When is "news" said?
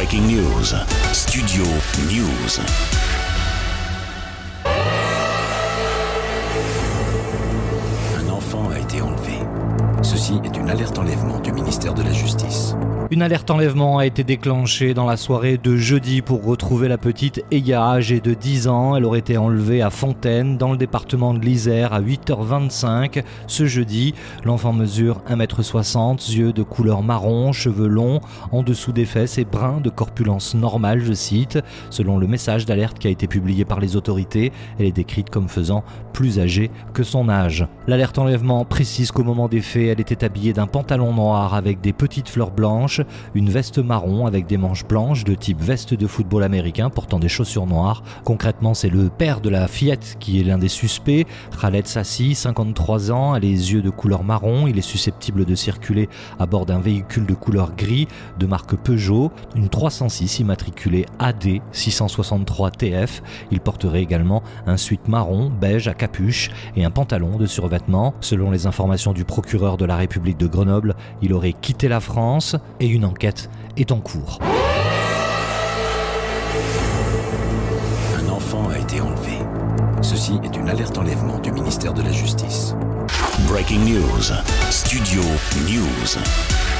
0.28-0.74, 2.08-2.58, 83.80-84.32, 85.68-86.79